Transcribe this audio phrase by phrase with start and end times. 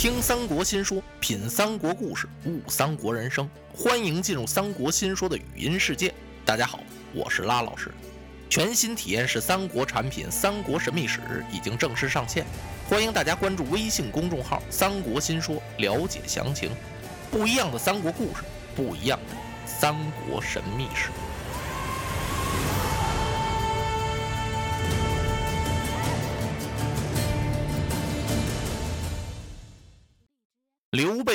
[0.00, 3.46] 听三国新说，品三国故事，悟三国人生。
[3.74, 6.10] 欢迎进入三国新说的语音世界。
[6.42, 6.80] 大家好，
[7.12, 7.92] 我是拉老师。
[8.48, 11.18] 全新体验式三国产品《三国神秘史》
[11.54, 12.46] 已经正式上线，
[12.88, 16.70] 欢迎大家关注微信公众号“三国新说”了解详情。
[17.30, 18.42] 不一样的三国故事，
[18.74, 19.36] 不一样的
[19.66, 19.94] 三
[20.26, 21.10] 国神秘史。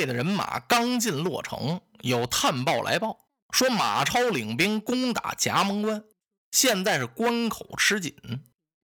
[0.06, 3.18] 的人马刚进洛城，有探报来报
[3.50, 6.04] 说马超领兵攻打夹门关，
[6.52, 8.14] 现在是关口吃紧。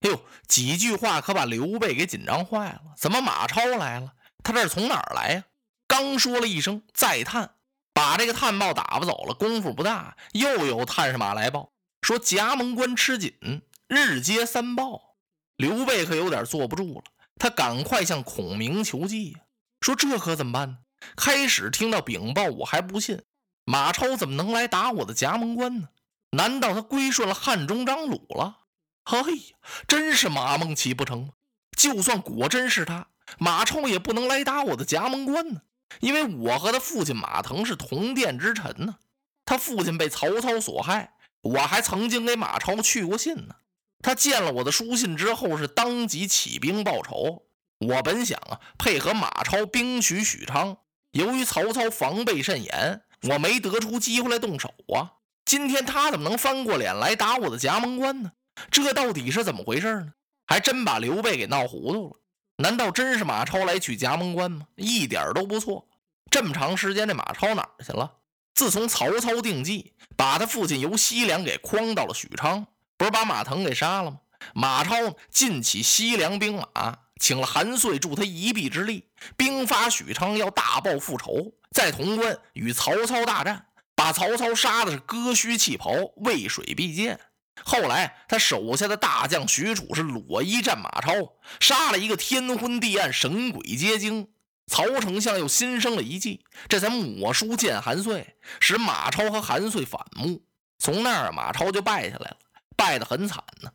[0.00, 2.82] 哎呦，几句话可把刘备给紧张坏了。
[2.96, 4.12] 怎么马超来了？
[4.42, 5.44] 他这是从哪儿来呀？
[5.86, 7.54] 刚说了一声再探，
[7.94, 9.34] 把这个探报打发走了。
[9.34, 11.70] 功夫不大，又有探视马来报
[12.02, 15.16] 说夹门关吃紧，日接三报。
[15.56, 17.04] 刘备可有点坐不住了，
[17.36, 19.40] 他赶快向孔明求计呀。
[19.80, 20.78] 说这可怎么办呢？
[21.16, 23.22] 开始听到禀报，我还不信，
[23.64, 25.88] 马超怎么能来打我的夹门关呢？
[26.30, 28.58] 难道他归顺了汉中张鲁了？
[29.04, 31.28] 哎呀，真是马孟起不成吗？
[31.76, 33.08] 就算果真是他，
[33.38, 35.62] 马超也不能来打我的夹门关呢，
[36.00, 38.96] 因为我和他父亲马腾是同殿之臣呢。
[39.44, 43.56] 他父亲被曹操所害，我还曾经给马超去过信呢。
[44.00, 47.44] 他见了我的书信之后，是当即起兵报仇。
[47.78, 50.78] 我本想啊，配合马超兵取许昌，
[51.12, 55.12] 由于曹操防备甚严，我没得出机会来动手啊。
[55.44, 58.32] 今天他怎么能翻过脸来打我的葭萌关呢？
[58.70, 60.12] 这到底是怎么回事呢？
[60.46, 62.16] 还真把刘备给闹糊涂了。
[62.56, 64.66] 难道真是马超来取葭萌关吗？
[64.76, 65.86] 一点都不错。
[66.30, 68.10] 这么长时间，这马超哪儿去了？
[68.54, 74.18] 自从曹操定计把他父亲由西凉给诓到了许昌，不是把马腾给杀了吗？
[74.54, 74.94] 马超
[75.30, 76.98] 尽起西凉兵马。
[77.22, 87.20] 请了韩遂助他一臂之力，兵发许昌，要大报复仇，在潼关与曹操大战，把曹操杀的是割须弃袍，渭水毕涧。
[87.64, 91.12] 后来他手下的大将许褚是裸衣战马超，
[91.60, 94.28] 杀了一个天昏地暗，神鬼皆惊。
[94.66, 100.42] 曹丞相又新生了一计，这才抹书见韩遂，使马超和韩遂反目。
[100.80, 102.36] 从那儿马超就败下来了，
[102.76, 103.70] 败得很惨呢。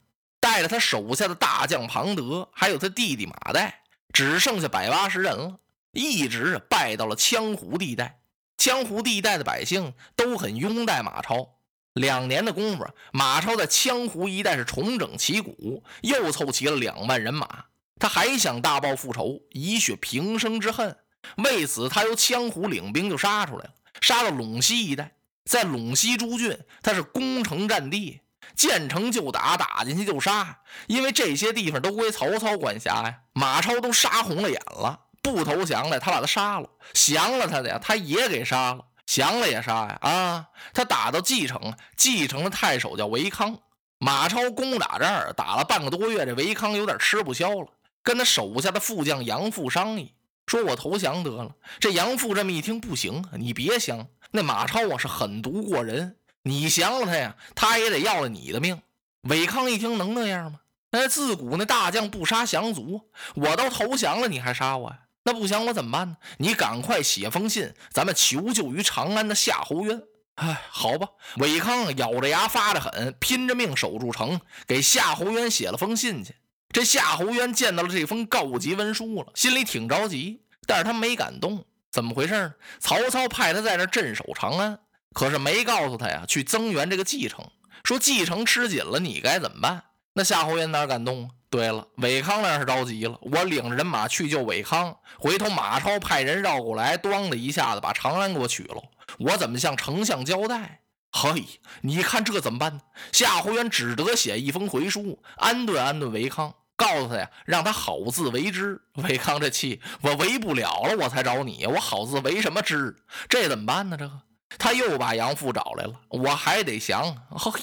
[0.48, 3.70] 带着他手下的大将庞德，还有他弟弟马岱，
[4.14, 5.60] 只剩下百八十人了，
[5.92, 8.22] 一直败到了羌湖地带。
[8.58, 11.50] 羌湖地带的百姓都很拥戴马超。
[11.92, 17.66] 两年的功夫，马超在羌湖一带是重整旗鼓，又凑齐了两万人马。
[18.00, 20.96] 他还想大报复仇，以雪平生之恨。
[21.44, 25.12] 为此，他由羌胡领兵就杀出来了，杀到陇西一带。
[25.44, 28.22] 在陇西诸郡，他是攻城占地。
[28.56, 33.20] 见城就打，打进去就杀，因为这些地方都归曹操管辖呀。
[33.34, 39.98] 马超都杀红了眼了，不投降的他把他杀了；降了他的呀，他也给杀了；降了也杀呀。
[40.02, 43.60] 啊，他打到蓟城，蓟城的太守叫韦康。
[44.00, 47.68] 马超攻打这儿，打了半个多月，这韦康有点吃不消了，
[48.04, 50.14] 跟他手下的副将杨阜商议，
[50.46, 51.52] 说我投降得了。
[51.80, 56.16] 这杨阜这么一听，不行，你别降，那马超啊是狠毒过人。
[56.48, 58.82] 你降了他呀，他也得要了你的命。
[59.24, 60.62] 韦康一听，能那样吗？
[60.92, 63.02] 那自古那大将不杀降卒，
[63.36, 65.00] 我都投降了，你还杀我呀？
[65.24, 66.16] 那不降我怎么办呢？
[66.38, 70.02] 你赶快写封信，咱们求救于长安的夏侯渊。
[70.36, 71.10] 哎，好吧。
[71.36, 76.34] 韦康咬着牙发着狠，拼着命守住城，给夏侯渊写了封信去。
[76.70, 81.66] 这夏侯渊见到了这封告急文书了，心里挺着急，但是他没敢动。
[81.92, 82.54] 怎么回事呢？
[82.80, 84.80] 曹操派他在这镇守长安。
[85.18, 87.44] 可是没告诉他呀，去增援这个蓟城，
[87.84, 89.84] 说蓟城吃紧了，你该怎么办？
[90.14, 91.30] 那夏侯渊哪敢动啊？
[91.50, 98.80] 对了，韦康那是着急了，我领着人马去救韦康，回头马超派人绕过来，咣的一下子把长安给我取了，
[99.18, 100.82] 我怎么向丞相交代？
[101.12, 101.44] 嘿，
[101.82, 102.82] 你看这怎么办呢？
[103.12, 108.80] 夏侯渊只得写一封回书，安顿安顿韦康，告诉他呀，让他好自为之。
[108.94, 112.96] 韦康这气，我为不了了，我才找你，我好自为什么之？
[113.28, 113.98] 这怎么办呢？
[113.98, 114.27] 这个。
[114.58, 117.16] 他又把杨阜找来了，我还得降。
[117.30, 117.62] 嘿，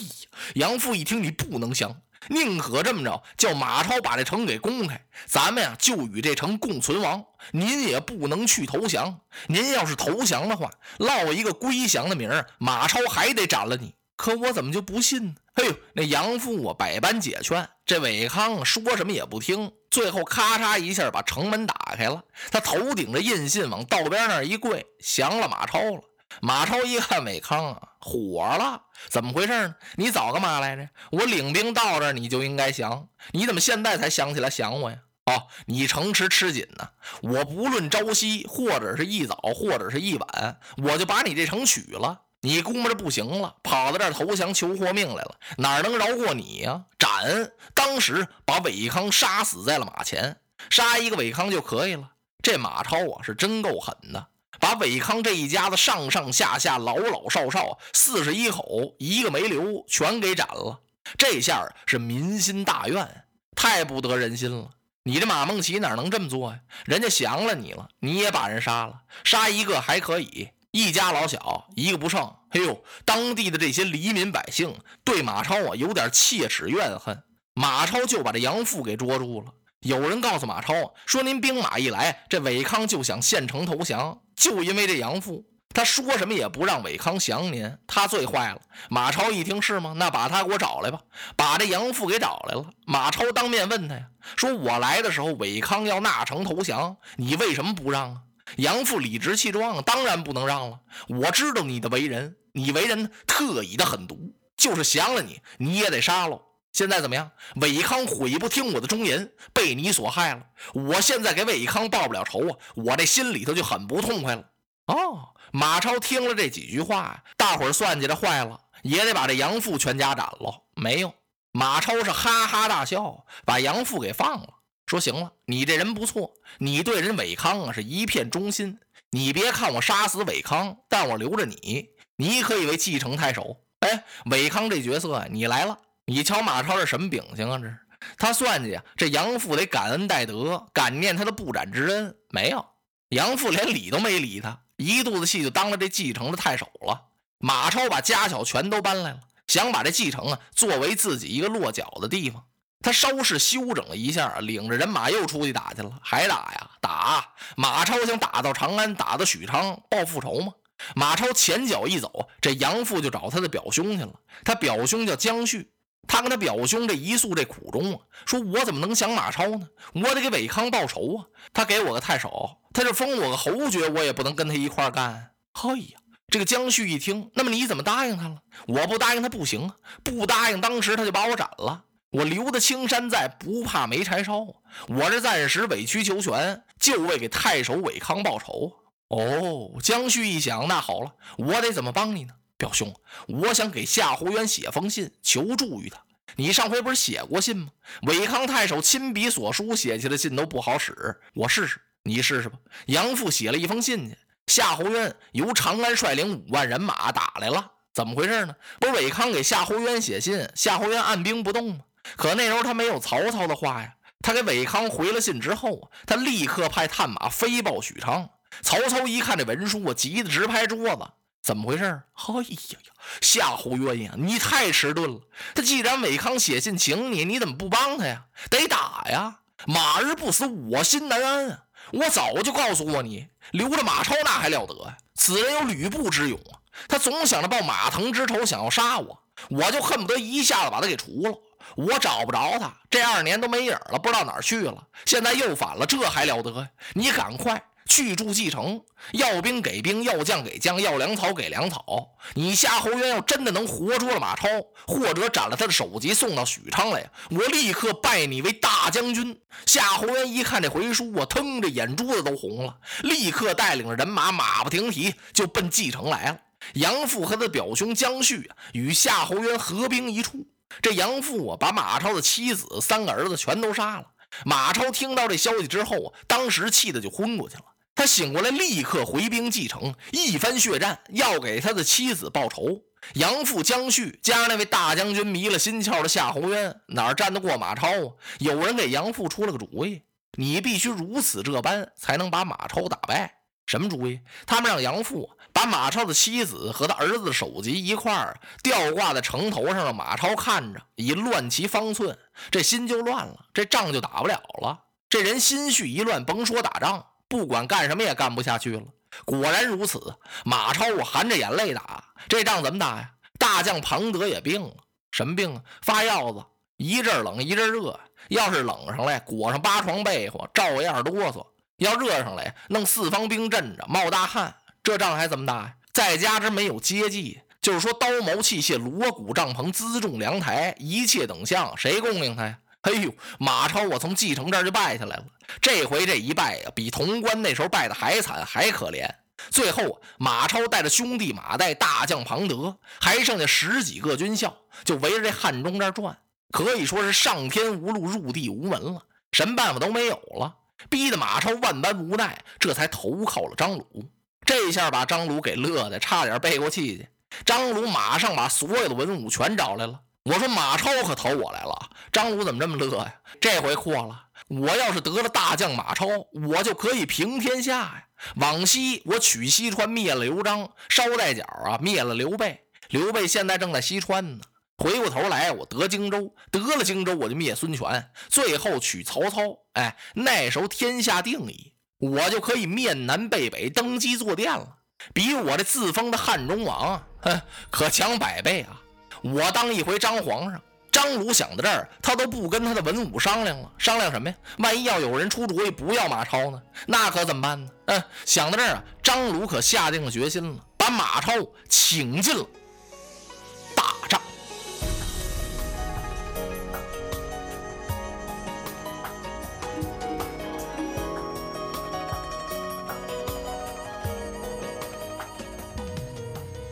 [0.55, 1.95] 杨阜一听，你不能降，
[2.29, 7.25] 宁可这么着，叫马超把这城给攻开，咱们呀就与这城共存亡。
[7.53, 13.95] 您也不能去投降，您要是投降的话，落一个归降的名儿，马超还得斩了你。
[14.17, 15.35] 可我怎么就不信呢？
[15.55, 22.23] 哎呦，那杨阜啊，百般解劝，这韦康说什么也不听，最后咔嚓一下把城门打开了，
[22.53, 26.01] 他头顶着印信往道边那儿一跪，降了马超了。
[26.41, 29.75] 马超一看韦康啊，火了，怎么回事呢？
[29.97, 30.89] 你早干嘛来着？
[31.13, 34.99] 我领兵到这，你就应该降，你怎么现在才想起来降我呀？
[35.27, 36.91] 哦，你城池吃紧呢，
[37.23, 42.21] 我不论朝夕，或者是一早，或者是一晚，我就把你这城取了。
[42.41, 46.85] 你估摸着不行了，跑到这投降求活命来了，哪能饶过你呀？
[46.99, 47.53] 斩！
[47.73, 50.37] 当时把韦康杀死在了马前，
[50.69, 52.11] 杀一个韦康就可以了。
[52.43, 54.27] 这马超啊，是真够狠的，
[54.61, 60.81] 把韦康这一家子上上下下、老老少少四十一口一个没留，全给斩了。
[61.19, 63.25] 这下是民心大怨，
[63.55, 64.71] 太不得人心了。
[65.03, 66.61] 你这马孟起哪能这么做呀？
[66.87, 70.49] 人家降了你了，你也把人杀了，杀一个还可以。
[70.71, 74.75] 一家老小一个不剩，哎呦，当地的这些黎民百姓
[75.05, 77.23] 对马超啊有点切齿怨恨。
[77.53, 79.53] 马超就把这杨阜给捉住了。
[79.81, 88.61] 有人告诉马超说：“您兵马一来，这韦康就想献城投降，就因为这杨阜，他说什么也不让韦康降您，他最坏了。”
[88.91, 89.95] 马超一听是吗？
[89.97, 91.01] 那把他给我找来吧。
[91.37, 92.67] 把这杨阜给找来了。
[92.87, 98.21] 马超当面问他呀：“说我来的时候，韦康要纳城投降，你为什么不让啊？”
[98.59, 100.81] 杨阜理直气壮，当然不能让了。
[101.09, 106.43] 我知道你的为人，你为人特以的狠毒，就是降了你，你也得杀喽。
[106.75, 107.31] 现在怎么样？
[107.55, 110.43] 韦康悔不听我的忠言，被你所害了。
[110.75, 114.45] 我现在给韦康报不了仇啊，我这心里头就很不痛快了。
[114.87, 120.65] 哦，马超听了这几句话，大伙儿算计着坏了，也得把这杨阜全家斩了。
[120.75, 121.15] 没有，
[121.53, 124.49] 马超是哈哈大笑，把杨阜给放了。
[124.87, 128.81] 说行了，你这人不错，你对人韦康啊是一片忠心。
[129.11, 133.61] 你别看我杀死韦康，但我留着你，你可以为继承太守。
[133.79, 137.59] 哎，韦康这角色，你来了，你瞧马超是什么秉性啊？
[137.59, 137.79] 这是
[138.19, 142.15] 他算计啊，这杨阜得感恩戴德，感念他的不斩之恩。
[142.31, 142.67] 没有，
[143.09, 147.09] 杨阜连理都没理他，一肚子气就当了这继承的太守了。
[147.39, 152.45] 马超把家小全都搬来了，想把这继承啊作为自己一个落脚的地方。
[152.81, 155.91] 他稍事休整了一下，领着人马又出去打去了。
[156.03, 156.71] 还打呀？
[156.83, 157.33] 打！
[157.57, 160.53] 马超想打到长安，打到许昌报复仇吗？
[160.95, 164.13] 马超前脚一走，这杨阜就找他的表兄去了。
[164.45, 165.73] 他表兄叫姜旭，
[166.07, 169.69] 他跟他表兄这一诉这苦衷啊，说我怎么能降马超呢？
[169.95, 171.27] 我得给韦康报仇啊！
[171.53, 175.31] 他给我个太守，他就封我个侯爵，我也不能跟他一块干。
[175.53, 175.99] 嘿呀，
[176.29, 178.43] 这个姜旭一听，那么你怎么答应他了？
[178.67, 179.77] 我不答应他不行啊！
[180.03, 181.85] 不答应，当时他就把我斩了。
[182.11, 184.47] 我留的青山在，不怕没柴烧。
[184.89, 188.73] 我这暂时委曲求全，就为给太守韦康报仇。
[189.09, 192.35] 哦，江旭一想，那好了，我得怎么帮你呢？
[192.57, 192.95] 表兄，
[193.29, 196.01] 我想给夏侯渊写封信，求助于他。
[196.37, 197.69] 你上回不是写过信吗？
[198.03, 202.59] 韦康太守亲笔所书写下的信都不好使，我试试，你试试吧。
[202.87, 204.17] 杨阜写了一封信去，
[204.47, 208.57] 夏侯渊由长安率领五万人马打来了，怎么回事呢？
[208.81, 211.81] 不是韦康给夏侯渊写信，夏侯渊按兵不动吗？
[212.17, 218.29] 可那时候他没有曹操的话呀，他给韦康回了信之后啊，他立刻派探马飞报许昌。
[218.63, 221.05] 曹操一看这文书啊，急得直拍桌子，
[221.45, 221.85] 怎么回事？
[221.85, 225.21] 哎呀呀，夏侯渊呀，你太迟钝了！
[225.55, 228.25] 他既然韦康写信请你，你怎么不帮他呀？
[228.49, 229.41] 得打呀！
[229.67, 231.65] 马儿不死，我心难安啊！
[231.93, 234.97] 我早就告诉过你，留着马超那还了得呀？
[235.15, 236.57] 此人有吕布之勇啊，
[236.89, 241.39] 他总想着报马腾之仇，想要杀我，我就恨不得一下子把他给除了。
[241.77, 244.83] 我找不着他，这二年都没影了，不知道哪儿去了。
[245.05, 246.69] 现在又反了，这还了得呀？
[246.95, 248.83] 你赶快去驻蓟城，
[249.13, 252.17] 要兵给兵，要将给将，要粮草给粮草。
[252.35, 254.49] 你夏侯渊要真的能活捉了马超，
[254.87, 259.39] 或者斩了他的首级送到许昌来，我立刻拜你为大将军。
[259.67, 266.39] 夏侯渊一看这回书啊，腾这眼珠子都红了，立刻带领着人马，马不停蹄就奔蓟城来了。
[266.75, 270.47] 杨阜和他的表兄姜旭啊，与夏侯渊合兵一处。
[270.81, 274.07] 这杨阜啊，把马超的妻子、三个儿子全都杀了。
[274.45, 277.65] 马超听到这消息之后啊，当时气得就昏过去了。
[277.95, 282.83] 他醒过来，立刻回兵继承，一番血战，要给他的妻子报仇。
[283.15, 288.13] 杨阜、姜旭加那位大将军迷了心窍的夏侯渊，哪战得过马超啊？
[288.39, 290.03] 有人给杨阜出了个主意：
[290.39, 293.35] 你必须如此这般，才能把马超打败。
[293.67, 294.21] 什么主意？
[294.47, 302.19] 他们让杨阜把马超的妻子和他儿子的首级一块儿吊挂在城头上，让马超看着，以乱其方寸。
[302.51, 304.85] 这心就乱了，这仗就打不了了。
[305.09, 308.83] 这人心绪一乱，甭说打仗，不管干什么也干不下去了。
[309.25, 310.15] 果然如此，
[310.45, 313.11] 马超我含着眼泪打这仗，怎么打呀？
[313.39, 314.75] 大将庞德也病了，
[315.11, 315.63] 什么病啊？
[315.83, 316.45] 发药子，
[316.77, 317.99] 一阵冷一阵热。
[318.29, 321.47] 要是冷上来，裹上八床被窝，照样哆嗦。
[321.77, 325.75] 要热上来，弄四方兵镇着，冒大汗，这仗还怎么打呀？
[325.93, 332.59] 再加之没有接济，就是说刀矛器械、锣鼓帐篷、辎重粮台，一切等项，谁供应他呀？
[332.85, 335.25] 哎呦，马超我从继承这儿就败下来了。
[335.61, 339.09] 这回这一败呀，比潼关那时候败的还惨还可怜。
[339.51, 346.17] 最后，马超带着兄弟马岱、大将庞德，还剩下十几个军校，就围着这汉中这儿转，
[346.51, 350.55] 可以说是上天无路，入地无门了，什么办法都没有了。
[350.91, 354.09] 逼得马超万般无奈，这才投靠了张鲁。
[354.45, 357.09] 这下把张鲁给乐的，差点背过气去。
[357.47, 360.01] 张鲁马上把所有的文武全找来了。
[360.25, 361.91] 我说马超可投我来了。
[362.11, 363.15] 张鲁怎么这么乐呀？
[363.41, 364.25] 这回阔了。
[364.49, 368.05] 我要是得了大将马超，我就可以平天下呀。
[368.37, 372.65] 往昔我取西川，灭了刘璋；捎带脚啊，灭了刘备。
[372.89, 374.45] 刘备现在正在西川呢。
[374.79, 379.59] 回过头来，我得荆州，得了荆州，我就灭孙权，最后取曹操。
[379.75, 384.79] 哎，那时候天下定矣，我就可以面南背北登基坐殿了。
[385.13, 388.81] 比我这自封的汉中王，哼，可强百倍啊！
[389.25, 390.61] 我当一回张皇上。
[390.93, 394.37] 张鲁想到这儿，他都不跟他的文武商量了，商量什么呀？
[394.59, 396.63] 万一要有人出主意不要马超呢？
[396.87, 397.69] 那可怎么办呢？
[397.87, 401.33] 嗯，想到这儿啊，张鲁可下定了决心了，把马超
[401.69, 402.47] 请进了。